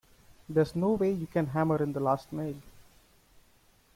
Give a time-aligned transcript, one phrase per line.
[0.49, 2.55] There's no way you can hammer in the last nail.